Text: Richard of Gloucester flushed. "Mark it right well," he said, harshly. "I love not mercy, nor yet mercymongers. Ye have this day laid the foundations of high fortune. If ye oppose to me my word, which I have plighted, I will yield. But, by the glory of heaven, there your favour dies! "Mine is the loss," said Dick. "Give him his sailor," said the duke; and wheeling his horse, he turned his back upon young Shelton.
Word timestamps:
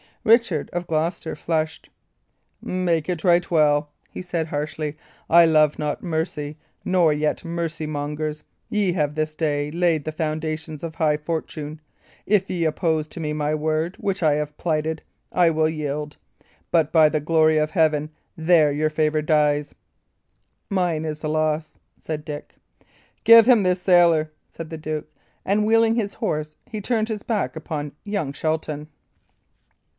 Richard 0.23 0.69
of 0.71 0.85
Gloucester 0.85 1.35
flushed. 1.35 1.89
"Mark 2.59 3.09
it 3.09 3.23
right 3.23 3.49
well," 3.49 3.89
he 4.09 4.21
said, 4.21 4.47
harshly. 4.47 4.95
"I 5.29 5.45
love 5.45 5.77
not 5.79 6.03
mercy, 6.03 6.57
nor 6.85 7.11
yet 7.13 7.43
mercymongers. 7.43 8.43
Ye 8.69 8.93
have 8.93 9.13
this 9.15 9.35
day 9.35 9.71
laid 9.71 10.05
the 10.05 10.11
foundations 10.11 10.83
of 10.83 10.95
high 10.95 11.17
fortune. 11.17 11.81
If 12.27 12.49
ye 12.49 12.65
oppose 12.65 13.07
to 13.09 13.19
me 13.19 13.33
my 13.33 13.53
word, 13.55 13.95
which 13.99 14.21
I 14.21 14.33
have 14.33 14.57
plighted, 14.57 15.01
I 15.31 15.49
will 15.51 15.69
yield. 15.69 16.17
But, 16.71 16.91
by 16.91 17.09
the 17.09 17.19
glory 17.19 17.57
of 17.57 17.71
heaven, 17.71 18.11
there 18.35 18.71
your 18.71 18.89
favour 18.89 19.23
dies! 19.23 19.73
"Mine 20.69 21.03
is 21.05 21.19
the 21.19 21.29
loss," 21.29 21.77
said 21.99 22.25
Dick. 22.25 22.55
"Give 23.23 23.47
him 23.47 23.63
his 23.63 23.81
sailor," 23.81 24.31
said 24.49 24.69
the 24.71 24.79
duke; 24.79 25.07
and 25.45 25.65
wheeling 25.65 25.95
his 25.95 26.15
horse, 26.15 26.55
he 26.67 26.81
turned 26.81 27.09
his 27.09 27.21
back 27.23 27.55
upon 27.55 27.91
young 28.03 28.33
Shelton. 28.33 28.87